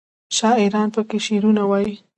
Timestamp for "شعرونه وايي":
1.27-1.95